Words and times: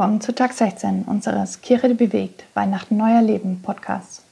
willkommen 0.00 0.22
zu 0.22 0.34
Tag 0.34 0.54
16 0.54 1.02
unseres 1.02 1.60
Kirche 1.60 1.94
bewegt 1.94 2.44
Weihnachten 2.54 2.96
neuer 2.96 3.20
Leben 3.20 3.60
Podcasts. 3.60 4.22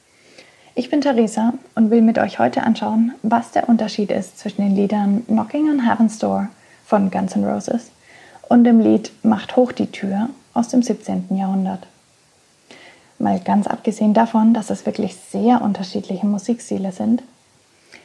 Ich 0.74 0.88
bin 0.88 1.02
Theresa 1.02 1.52
und 1.74 1.90
will 1.90 2.00
mit 2.00 2.18
euch 2.18 2.38
heute 2.38 2.62
anschauen, 2.62 3.12
was 3.20 3.50
der 3.50 3.68
Unterschied 3.68 4.10
ist 4.10 4.38
zwischen 4.38 4.62
den 4.62 4.74
Liedern 4.74 5.26
Knocking 5.26 5.68
on 5.68 5.86
Heaven's 5.86 6.18
Door 6.18 6.48
von 6.86 7.10
Guns 7.10 7.36
N' 7.36 7.44
Roses 7.44 7.90
und 8.48 8.64
dem 8.64 8.80
Lied 8.80 9.12
Macht 9.22 9.56
hoch 9.56 9.72
die 9.72 9.92
Tür 9.92 10.30
aus 10.54 10.68
dem 10.68 10.82
17. 10.82 11.36
Jahrhundert. 11.36 11.86
Mal 13.18 13.38
ganz 13.38 13.66
abgesehen 13.66 14.14
davon, 14.14 14.54
dass 14.54 14.70
es 14.70 14.86
wirklich 14.86 15.16
sehr 15.16 15.60
unterschiedliche 15.60 16.24
Musikstile 16.24 16.92
sind, 16.92 17.22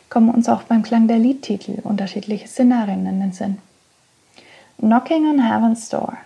kommen 0.10 0.32
uns 0.32 0.50
auch 0.50 0.64
beim 0.64 0.84
Klang 0.84 1.08
der 1.08 1.18
Liedtitel 1.18 1.80
unterschiedliche 1.84 2.50
Szenarien 2.50 3.06
in 3.06 3.22
den 3.22 3.32
Sinn. 3.32 3.60
Knocking 4.80 5.28
on 5.30 5.50
Heaven's 5.50 5.88
Door. 5.88 6.18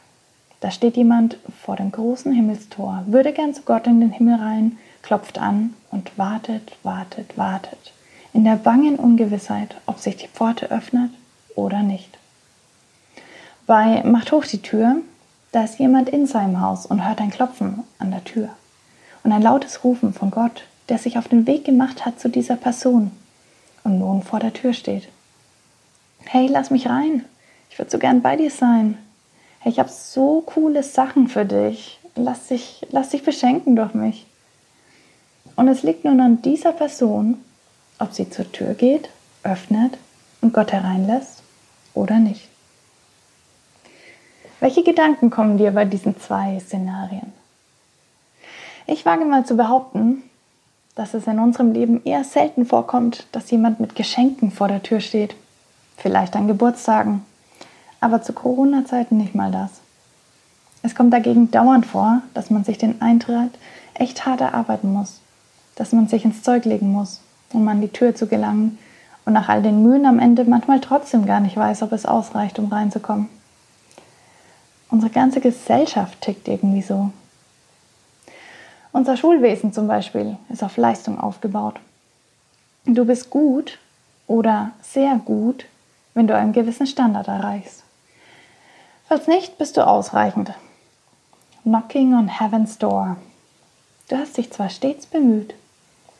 Da 0.59 0.71
steht 0.71 0.97
jemand 0.97 1.37
vor 1.63 1.75
dem 1.75 1.91
großen 1.91 2.33
Himmelstor, 2.33 3.03
würde 3.07 3.31
gern 3.31 3.53
zu 3.53 3.61
Gott 3.61 3.85
in 3.85 3.99
den 3.99 4.11
Himmel 4.11 4.39
rein, 4.39 4.77
klopft 5.03 5.37
an 5.37 5.75
und 5.91 6.17
wartet, 6.17 6.75
wartet, 6.83 7.37
wartet, 7.37 7.93
in 8.33 8.43
der 8.43 8.55
bangen 8.55 8.95
Ungewissheit, 8.95 9.75
ob 9.85 9.99
sich 9.99 10.17
die 10.17 10.27
Pforte 10.27 10.71
öffnet 10.71 11.11
oder 11.55 11.83
nicht. 11.83 12.17
Bei 13.67 14.03
Macht 14.03 14.31
hoch 14.31 14.45
die 14.45 14.61
Tür, 14.61 14.97
da 15.51 15.63
ist 15.63 15.79
jemand 15.79 16.09
in 16.09 16.25
seinem 16.25 16.61
Haus 16.61 16.85
und 16.85 17.07
hört 17.07 17.21
ein 17.21 17.31
Klopfen 17.31 17.83
an 17.99 18.11
der 18.11 18.23
Tür 18.23 18.49
und 19.23 19.31
ein 19.31 19.41
lautes 19.41 19.83
Rufen 19.83 20.13
von 20.13 20.31
Gott, 20.31 20.63
der 20.89 20.97
sich 20.97 21.17
auf 21.17 21.27
den 21.27 21.45
Weg 21.47 21.65
gemacht 21.65 22.05
hat 22.05 22.19
zu 22.19 22.29
dieser 22.29 22.55
Person 22.55 23.11
und 23.83 23.99
nun 23.99 24.23
vor 24.23 24.39
der 24.39 24.53
Tür 24.53 24.73
steht. 24.73 25.07
Hey, 26.25 26.47
lass 26.47 26.71
mich 26.71 26.87
rein, 26.89 27.25
ich 27.69 27.77
würde 27.77 27.91
so 27.91 27.99
gern 27.99 28.21
bei 28.21 28.35
dir 28.35 28.51
sein. 28.51 28.97
Ich 29.67 29.79
habe 29.79 29.89
so 29.89 30.43
coole 30.45 30.81
Sachen 30.81 31.27
für 31.27 31.43
dich. 31.43 31.99
Lass 32.15 32.47
dich, 32.47 32.87
lass 32.89 33.09
dich 33.09 33.23
beschenken 33.23 33.75
durch 33.75 33.93
mich. 33.93 34.25
Und 35.57 35.67
es 35.67 35.83
liegt 35.83 36.05
nun 36.05 36.21
an 36.21 36.41
dieser 36.41 36.71
Person, 36.71 37.37
ob 37.99 38.13
sie 38.13 38.29
zur 38.29 38.49
Tür 38.49 38.75
geht, 38.75 39.09
öffnet 39.43 39.97
und 40.39 40.53
Gott 40.53 40.71
hereinlässt 40.71 41.43
oder 41.93 42.17
nicht. 42.17 42.47
Welche 44.61 44.83
Gedanken 44.83 45.29
kommen 45.31 45.57
dir 45.57 45.71
bei 45.71 45.83
diesen 45.83 46.17
zwei 46.17 46.57
Szenarien? 46.61 47.33
Ich 48.85 49.05
wage 49.05 49.25
mal 49.25 49.45
zu 49.45 49.57
behaupten, 49.57 50.23
dass 50.95 51.13
es 51.13 51.27
in 51.27 51.39
unserem 51.39 51.73
Leben 51.73 52.01
eher 52.05 52.23
selten 52.23 52.65
vorkommt, 52.65 53.27
dass 53.33 53.51
jemand 53.51 53.81
mit 53.81 53.95
Geschenken 53.95 54.49
vor 54.49 54.69
der 54.69 54.81
Tür 54.81 55.01
steht. 55.01 55.35
Vielleicht 55.97 56.37
an 56.37 56.47
Geburtstagen 56.47 57.25
aber 57.99 58.21
zu 58.21 58.33
Corona-Zeiten 58.33 59.17
nicht 59.17 59.35
mal 59.35 59.51
das. 59.51 59.71
Es 60.83 60.95
kommt 60.95 61.13
dagegen 61.13 61.51
dauernd 61.51 61.85
vor, 61.85 62.21
dass 62.33 62.49
man 62.49 62.63
sich 62.63 62.77
den 62.77 63.01
Eintritt 63.01 63.51
echt 63.93 64.25
hart 64.25 64.41
erarbeiten 64.41 64.93
muss, 64.93 65.19
dass 65.75 65.91
man 65.91 66.07
sich 66.07 66.23
ins 66.23 66.43
Zeug 66.43 66.65
legen 66.65 66.91
muss, 66.91 67.21
um 67.51 67.67
an 67.67 67.81
die 67.81 67.89
Tür 67.89 68.15
zu 68.15 68.27
gelangen 68.27 68.77
und 69.25 69.33
nach 69.33 69.49
all 69.49 69.61
den 69.61 69.83
Mühen 69.83 70.05
am 70.05 70.19
Ende 70.19 70.45
manchmal 70.45 70.79
trotzdem 70.79 71.25
gar 71.25 71.39
nicht 71.39 71.57
weiß, 71.57 71.81
ob 71.83 71.91
es 71.91 72.05
ausreicht, 72.05 72.59
um 72.59 72.67
reinzukommen. 72.67 73.27
Unsere 74.89 75.11
ganze 75.11 75.41
Gesellschaft 75.41 76.21
tickt 76.21 76.47
irgendwie 76.47 76.81
so. 76.81 77.11
Unser 78.93 79.17
Schulwesen 79.17 79.73
zum 79.73 79.87
Beispiel 79.87 80.37
ist 80.49 80.63
auf 80.63 80.77
Leistung 80.77 81.19
aufgebaut. 81.19 81.79
Du 82.85 83.03
bist 83.03 83.29
gut 83.29 83.79
oder 84.27 84.71
sehr 84.81 85.17
gut, 85.17 85.65
wenn 86.13 86.27
du 86.27 86.35
einen 86.35 86.53
gewissen 86.53 86.87
Standard 86.87 87.27
erreichst. 87.27 87.83
Falls 89.07 89.25
nicht, 89.27 89.57
bist 89.57 89.77
du 89.77 89.87
ausreichend. 89.87 90.51
Knocking 91.63 92.13
on 92.13 92.27
Heaven's 92.27 92.77
Door. 92.77 93.15
Du 94.09 94.17
hast 94.17 94.35
dich 94.35 94.51
zwar 94.51 94.69
stets 94.69 95.05
bemüht, 95.05 95.53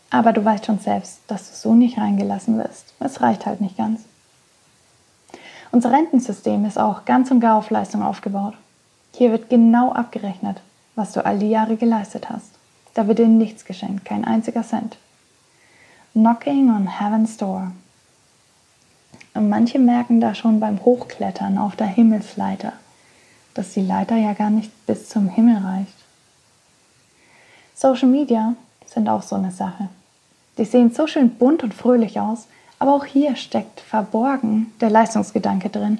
aber 0.09 0.31
du 0.31 0.43
weißt 0.45 0.65
schon 0.65 0.79
selbst, 0.79 1.19
dass 1.27 1.49
du 1.49 1.55
so 1.57 1.75
nicht 1.75 1.97
reingelassen 1.97 2.57
wirst. 2.57 2.93
Es 3.01 3.19
reicht 3.19 3.45
halt 3.45 3.59
nicht 3.59 3.75
ganz. 3.75 4.03
Unser 5.73 5.91
Rentensystem 5.91 6.63
ist 6.63 6.79
auch 6.79 7.03
ganz 7.03 7.29
und 7.29 7.41
gar 7.41 7.57
auf 7.57 7.69
Leistung 7.69 8.03
aufgebaut. 8.03 8.53
Hier 9.13 9.31
wird 9.31 9.49
genau 9.49 9.91
abgerechnet, 9.91 10.61
was 10.95 11.11
du 11.11 11.25
all 11.25 11.39
die 11.39 11.49
Jahre 11.49 11.75
geleistet 11.75 12.29
hast. 12.29 12.51
Da 12.93 13.07
wird 13.07 13.19
dir 13.19 13.27
nichts 13.27 13.65
geschenkt, 13.65 14.05
kein 14.05 14.23
einziger 14.23 14.63
Cent. 14.63 14.95
Knocking 16.13 16.69
on 16.69 16.87
Heaven's 16.87 17.35
Door. 17.35 17.73
Manche 19.39 19.77
merken 19.77 20.19
da 20.19 20.33
schon 20.33 20.59
beim 20.59 20.83
Hochklettern 20.83 21.57
auf 21.57 21.75
der 21.75 21.87
Himmelsleiter, 21.87 22.73
dass 23.53 23.73
die 23.73 23.81
Leiter 23.81 24.15
ja 24.15 24.33
gar 24.33 24.49
nicht 24.49 24.71
bis 24.87 25.09
zum 25.09 25.29
Himmel 25.29 25.57
reicht. 25.57 25.93
Social 27.75 28.07
Media 28.07 28.55
sind 28.85 29.07
auch 29.07 29.21
so 29.21 29.35
eine 29.35 29.51
Sache. 29.51 29.89
Die 30.57 30.65
sehen 30.65 30.91
so 30.91 31.05
schön 31.05 31.29
bunt 31.29 31.63
und 31.63 31.73
fröhlich 31.73 32.19
aus, 32.19 32.47
aber 32.79 32.95
auch 32.95 33.05
hier 33.05 33.35
steckt 33.35 33.79
verborgen 33.79 34.73
der 34.81 34.89
Leistungsgedanke 34.89 35.69
drin. 35.69 35.99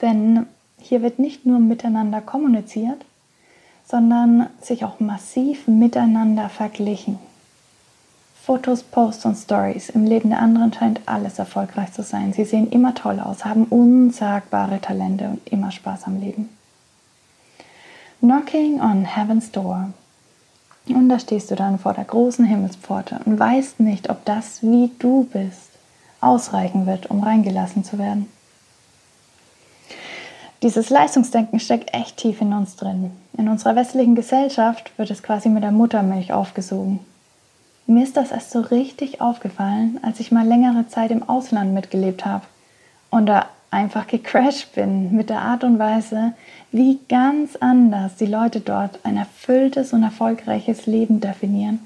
Denn 0.00 0.46
hier 0.80 1.02
wird 1.02 1.20
nicht 1.20 1.46
nur 1.46 1.60
miteinander 1.60 2.20
kommuniziert, 2.20 3.04
sondern 3.86 4.48
sich 4.60 4.84
auch 4.84 4.98
massiv 4.98 5.68
miteinander 5.68 6.48
verglichen. 6.48 7.18
Fotos, 8.44 8.82
Posts 8.82 9.26
und 9.26 9.36
Stories. 9.36 9.88
Im 9.90 10.04
Leben 10.04 10.30
der 10.30 10.40
anderen 10.40 10.72
scheint 10.72 11.00
alles 11.06 11.38
erfolgreich 11.38 11.92
zu 11.92 12.02
sein. 12.02 12.32
Sie 12.32 12.44
sehen 12.44 12.68
immer 12.72 12.92
toll 12.92 13.20
aus, 13.20 13.44
haben 13.44 13.66
unsagbare 13.66 14.80
Talente 14.80 15.26
und 15.26 15.48
immer 15.48 15.70
Spaß 15.70 16.08
am 16.08 16.18
Leben. 16.18 16.48
Knocking 18.18 18.80
on 18.80 19.04
Heaven's 19.04 19.52
Door. 19.52 19.90
Und 20.88 21.08
da 21.08 21.20
stehst 21.20 21.52
du 21.52 21.54
dann 21.54 21.78
vor 21.78 21.94
der 21.94 22.02
großen 22.02 22.44
Himmelspforte 22.44 23.20
und 23.24 23.38
weißt 23.38 23.78
nicht, 23.78 24.10
ob 24.10 24.24
das, 24.24 24.60
wie 24.62 24.90
du 24.98 25.28
bist, 25.32 25.70
ausreichen 26.20 26.84
wird, 26.86 27.06
um 27.10 27.22
reingelassen 27.22 27.84
zu 27.84 27.96
werden. 27.96 28.28
Dieses 30.62 30.90
Leistungsdenken 30.90 31.60
steckt 31.60 31.94
echt 31.94 32.16
tief 32.16 32.40
in 32.40 32.52
uns 32.52 32.74
drin. 32.74 33.12
In 33.38 33.48
unserer 33.48 33.76
westlichen 33.76 34.16
Gesellschaft 34.16 34.96
wird 34.98 35.12
es 35.12 35.22
quasi 35.22 35.48
mit 35.48 35.62
der 35.62 35.70
Muttermilch 35.70 36.32
aufgesogen. 36.32 36.98
Mir 37.86 38.04
ist 38.04 38.16
das 38.16 38.30
erst 38.30 38.50
so 38.50 38.60
richtig 38.60 39.20
aufgefallen, 39.20 39.98
als 40.02 40.20
ich 40.20 40.32
mal 40.32 40.46
längere 40.46 40.86
Zeit 40.88 41.10
im 41.10 41.28
Ausland 41.28 41.74
mitgelebt 41.74 42.24
habe 42.24 42.44
und 43.10 43.26
da 43.26 43.46
einfach 43.70 44.06
gecrashed 44.06 44.74
bin 44.74 45.16
mit 45.16 45.30
der 45.30 45.40
Art 45.40 45.64
und 45.64 45.78
Weise, 45.78 46.34
wie 46.70 47.00
ganz 47.08 47.56
anders 47.56 48.16
die 48.16 48.26
Leute 48.26 48.60
dort 48.60 49.00
ein 49.04 49.16
erfülltes 49.16 49.92
und 49.92 50.02
erfolgreiches 50.02 50.86
Leben 50.86 51.20
definieren, 51.20 51.80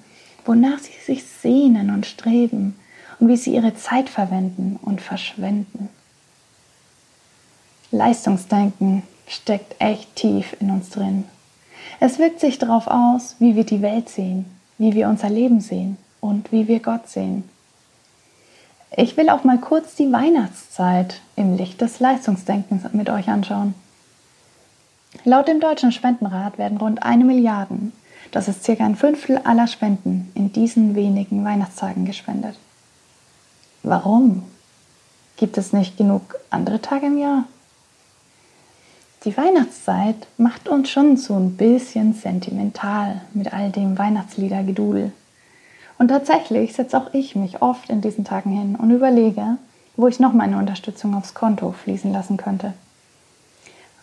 wonach 0.45 0.79
sie 0.79 0.99
sich 1.05 1.25
sehnen 1.25 1.91
und 1.91 2.05
streben 2.05 2.77
und 3.19 3.29
wie 3.29 3.37
sie 3.37 3.55
ihre 3.55 3.75
Zeit 3.75 4.09
verwenden 4.09 4.79
und 4.83 5.01
verschwenden. 5.01 5.89
Leistungsdenken 7.91 9.05
steckt 9.29 9.81
echt 9.81 10.15
tief 10.17 10.57
in 10.61 10.71
uns 10.71 10.91
drin. 10.91 11.25
Es 12.01 12.19
wirkt 12.19 12.41
sich 12.41 12.59
darauf 12.59 12.89
aus, 12.89 13.37
wie 13.39 13.57
wir 13.57 13.65
die 13.65 13.81
Welt 13.81 14.09
sehen, 14.09 14.45
wie 14.79 14.95
wir 14.95 15.09
unser 15.09 15.31
Leben 15.31 15.61
sehen 15.61 15.97
und 16.21 16.53
wie 16.53 16.69
wir 16.69 16.81
Gott 16.81 17.09
sehen. 17.09 17.45
Ich 18.97 19.17
will 19.17 19.29
auch 19.29 19.45
mal 19.45 19.59
kurz 19.59 19.95
die 19.95 20.13
Weihnachtszeit 20.13 21.21
im 21.35 21.57
Licht 21.57 21.81
des 21.81 22.01
Leistungsdenkens 22.01 22.93
mit 22.93 23.11
euch 23.11 23.29
anschauen. 23.29 23.75
Laut 25.25 25.49
dem 25.49 25.61
Deutschen 25.61 25.93
Spendenrat 25.93 26.59
werden 26.59 26.79
rund 26.79 27.03
eine 27.03 27.25
Milliarde, 27.25 27.93
das 28.31 28.49
ist 28.49 28.65
circa 28.65 28.85
ein 28.85 28.97
Fünftel 28.97 29.39
aller 29.45 29.67
Spenden, 29.67 30.31
in 30.35 30.53
diesen 30.53 30.95
wenigen 30.95 31.45
Weihnachtstagen 31.45 32.05
gespendet. 32.05 32.57
Warum? 33.83 34.43
Gibt 35.37 35.59
es 35.59 35.73
nicht 35.73 35.97
genug 35.97 36.37
andere 36.51 36.81
Tage 36.81 37.07
im 37.07 37.19
Jahr? 37.19 37.45
Die 39.27 39.37
Weihnachtszeit 39.37 40.29
macht 40.39 40.69
uns 40.69 40.89
schon 40.89 41.17
so 41.17 41.35
ein 41.35 41.57
bisschen 41.57 42.15
sentimental 42.15 43.23
mit 43.35 43.53
all 43.53 43.73
dem 43.73 43.99
Weihnachtsliedergedudel. 43.99 45.11
Und 45.99 46.09
tatsächlich 46.09 46.75
setze 46.75 46.97
auch 46.97 47.13
ich 47.13 47.35
mich 47.35 47.61
oft 47.61 47.91
in 47.91 48.01
diesen 48.01 48.25
Tagen 48.25 48.53
hin 48.53 48.77
und 48.77 48.93
überlege, 48.93 49.59
wo 49.97 50.07
ich 50.07 50.21
noch 50.21 50.33
meine 50.33 50.59
Unterstützung 50.59 51.13
aufs 51.17 51.35
Konto 51.35 51.73
fließen 51.73 52.13
lassen 52.13 52.37
könnte. 52.37 52.75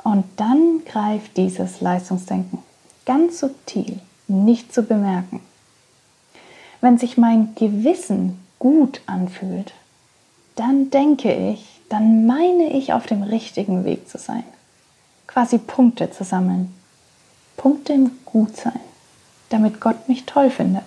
Und 0.04 0.26
dann 0.36 0.82
greift 0.86 1.38
dieses 1.38 1.80
Leistungsdenken 1.80 2.60
ganz 3.06 3.40
subtil, 3.40 4.00
nicht 4.28 4.74
zu 4.74 4.84
bemerken. 4.84 5.40
Wenn 6.82 6.98
sich 6.98 7.18
mein 7.18 7.56
Gewissen 7.56 8.40
gut 8.60 9.00
anfühlt, 9.06 9.72
dann 10.58 10.90
denke 10.90 11.34
ich, 11.34 11.80
dann 11.88 12.26
meine 12.26 12.74
ich 12.74 12.92
auf 12.92 13.06
dem 13.06 13.24
richtigen 13.24 13.86
Weg 13.86 14.10
zu 14.10 14.18
sein 14.18 14.44
quasi 15.34 15.58
Punkte 15.58 16.12
zu 16.12 16.24
sammeln. 16.24 16.74
Punkte 17.58 17.94
im 17.94 18.12
Gutsein, 18.24 18.80
damit 19.50 19.82
Gott 19.82 20.08
mich 20.08 20.26
toll 20.26 20.52
findet. 20.52 20.84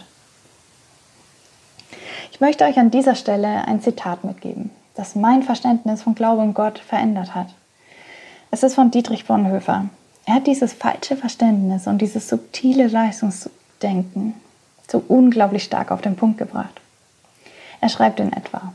Ich 2.31 2.40
möchte 2.40 2.64
euch 2.64 2.78
an 2.78 2.90
dieser 2.90 3.16
Stelle 3.16 3.66
ein 3.66 3.81
Zitat 3.81 4.22
mitgeben, 4.22 4.70
das 4.94 5.16
mein 5.16 5.43
Verständnis 5.43 6.02
von 6.02 6.14
Glaube 6.14 6.43
und 6.43 6.54
Gott 6.54 6.78
verändert 6.78 7.34
hat. 7.34 7.48
Es 8.50 8.62
ist 8.62 8.75
von 8.75 8.90
Dietrich 8.90 9.26
Bonhoeffer 9.26 9.87
Er 10.26 10.34
hat 10.34 10.46
dieses 10.46 10.72
falsche 10.72 11.16
Verständnis 11.16 11.87
und 11.87 11.99
dieses 11.99 12.28
subtile 12.28 12.87
Leistungsdenken 12.87 14.34
so 14.88 15.02
unglaublich 15.08 15.64
stark 15.64 15.90
auf 15.90 16.02
den 16.02 16.14
Punkt 16.14 16.38
gebracht. 16.38 16.81
Er 17.81 17.88
schreibt 17.88 18.20
in 18.20 18.32
etwa, 18.32 18.72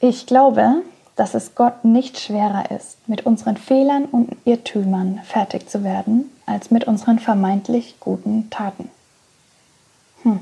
ich 0.00 0.26
glaube, 0.26 0.82
dass 1.16 1.34
es 1.34 1.54
Gott 1.54 1.84
nicht 1.84 2.18
schwerer 2.18 2.70
ist, 2.70 3.08
mit 3.08 3.24
unseren 3.24 3.56
Fehlern 3.56 4.04
und 4.04 4.36
Irrtümern 4.44 5.20
fertig 5.24 5.68
zu 5.68 5.82
werden, 5.82 6.30
als 6.44 6.70
mit 6.70 6.84
unseren 6.84 7.18
vermeintlich 7.18 7.96
guten 8.00 8.50
Taten. 8.50 8.90
Hm. 10.22 10.40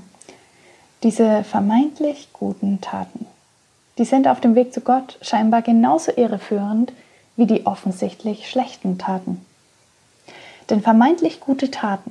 Diese 1.04 1.44
vermeintlich 1.44 2.28
guten 2.32 2.80
Taten, 2.80 3.26
die 3.98 4.04
sind 4.04 4.26
auf 4.26 4.40
dem 4.40 4.56
Weg 4.56 4.74
zu 4.74 4.80
Gott 4.80 5.18
scheinbar 5.22 5.62
genauso 5.62 6.10
irreführend 6.10 6.92
wie 7.36 7.46
die 7.46 7.66
offensichtlich 7.66 8.50
schlechten 8.50 8.98
Taten. 8.98 9.44
Denn 10.70 10.82
vermeintlich 10.82 11.40
gute 11.40 11.70
Taten, 11.70 12.10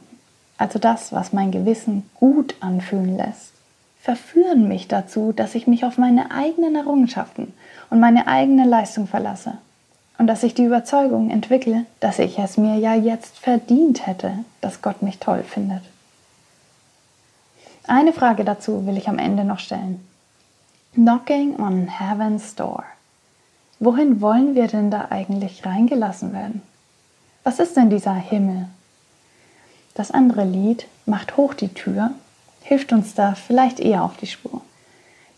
also 0.57 0.79
das, 0.79 1.11
was 1.11 1.33
mein 1.33 1.51
Gewissen 1.51 2.09
gut 2.15 2.55
anfühlen 2.61 3.17
lässt, 3.17 3.51
verführen 3.99 4.67
mich 4.67 4.87
dazu, 4.87 5.33
dass 5.33 5.55
ich 5.55 5.65
mich 5.65 5.85
auf 5.85 5.97
meine 5.97 6.31
eigenen 6.31 6.75
Errungenschaften 6.75 7.53
und 7.93 7.99
meine 7.99 8.25
eigene 8.25 8.65
Leistung 8.65 9.05
verlasse 9.05 9.59
und 10.17 10.25
dass 10.25 10.41
ich 10.41 10.55
die 10.55 10.63
Überzeugung 10.63 11.29
entwickle, 11.29 11.85
dass 11.99 12.17
ich 12.17 12.39
es 12.39 12.57
mir 12.57 12.75
ja 12.77 12.95
jetzt 12.95 13.37
verdient 13.37 14.07
hätte, 14.07 14.39
dass 14.61 14.81
Gott 14.81 15.03
mich 15.03 15.19
toll 15.19 15.43
findet. 15.43 15.83
Eine 17.85 18.11
Frage 18.11 18.45
dazu 18.45 18.87
will 18.87 18.97
ich 18.97 19.09
am 19.09 19.19
Ende 19.19 19.43
noch 19.43 19.59
stellen. 19.59 20.03
Knocking 20.95 21.59
on 21.59 21.87
Heaven's 21.87 22.55
Door. 22.55 22.83
Wohin 23.79 24.21
wollen 24.21 24.55
wir 24.55 24.67
denn 24.67 24.89
da 24.89 25.09
eigentlich 25.11 25.63
reingelassen 25.63 26.33
werden? 26.33 26.63
Was 27.43 27.59
ist 27.59 27.77
denn 27.77 27.91
dieser 27.91 28.15
Himmel? 28.15 28.69
Das 29.93 30.09
andere 30.09 30.45
Lied 30.45 30.87
macht 31.05 31.37
hoch 31.37 31.53
die 31.53 31.71
Tür 31.71 32.09
hilft 32.63 32.91
uns 32.91 33.13
da 33.13 33.35
vielleicht 33.35 33.79
eher 33.79 34.03
auf 34.03 34.17
die 34.17 34.25
Spur. 34.25 34.61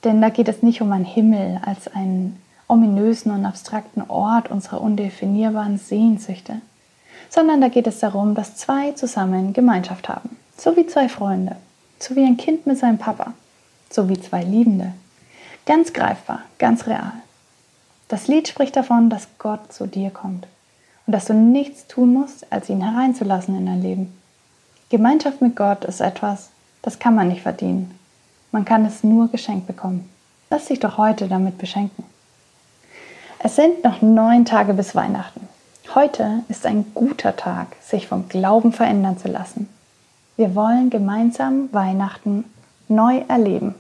Denn 0.06 0.22
da 0.22 0.30
geht 0.30 0.48
es 0.48 0.64
nicht 0.64 0.82
um 0.82 0.94
einen 0.94 1.04
Himmel 1.04 1.60
als 1.66 1.90
einen 1.90 2.40
ominösen 2.68 3.32
und 3.32 3.46
abstrakten 3.46 4.04
Ort 4.10 4.50
unserer 4.50 4.82
undefinierbaren 4.82 5.78
Sehnsüchte, 5.78 6.62
sondern 7.30 7.62
da 7.62 7.68
geht 7.68 7.88
es 7.88 8.00
darum, 8.00 8.36
dass 8.36 8.56
zwei 8.56 8.92
zusammen 8.92 9.54
Gemeinschaft 9.54 10.10
haben, 10.10 10.38
so 10.58 10.76
wie 10.76 10.88
zwei 10.88 11.10
Freunde, 11.10 11.56
so 12.00 12.16
wie 12.16 12.26
ein 12.26 12.38
Kind 12.38 12.66
mit 12.66 12.78
seinem 12.78 12.98
Papa, 12.98 13.34
so 13.90 14.10
wie 14.10 14.20
zwei 14.20 14.44
Liebende. 14.44 14.94
Ganz 15.66 15.94
greifbar, 15.94 16.42
ganz 16.60 16.88
real. 16.88 17.14
Das 18.08 18.28
Lied 18.28 18.48
spricht 18.48 18.76
davon, 18.76 19.10
dass 19.10 19.28
Gott 19.40 19.74
zu 19.74 19.88
dir 19.88 20.12
kommt 20.12 20.48
und 21.08 21.14
dass 21.14 21.26
du 21.26 21.34
nichts 21.34 21.88
tun 21.88 22.14
musst, 22.14 22.52
als 22.52 22.70
ihn 22.70 22.82
hereinzulassen 22.82 23.58
in 23.58 23.66
dein 23.66 23.82
Leben. 23.82 24.22
Gemeinschaft 24.90 25.42
mit 25.42 25.56
Gott 25.56 25.86
ist 25.86 26.02
etwas, 26.02 26.50
das 26.84 27.00
kann 27.00 27.16
man 27.16 27.30
nicht 27.30 27.42
verdienen. 27.42 27.98
Man 28.52 28.64
kann 28.64 28.86
es 28.86 29.04
nur 29.04 29.28
geschenkt 29.30 29.66
bekommen. 29.66 30.10
Lass 30.52 30.66
dich 30.66 30.80
doch 30.80 30.98
heute 30.98 31.28
damit 31.28 31.58
beschenken. 31.58 32.04
Es 33.46 33.56
sind 33.56 33.84
noch 33.84 34.02
neun 34.02 34.44
Tage 34.46 34.74
bis 34.74 34.96
Weihnachten. 34.96 35.48
Heute 35.94 36.42
ist 36.50 36.66
ein 36.66 36.84
guter 36.96 37.36
Tag, 37.36 37.68
sich 37.80 38.08
vom 38.08 38.28
Glauben 38.28 38.74
verändern 38.74 39.20
zu 39.20 39.28
lassen. 39.28 39.70
Wir 40.36 40.56
wollen 40.56 40.90
gemeinsam 40.90 41.70
Weihnachten 41.72 42.46
neu 42.88 43.22
erleben. 43.28 43.76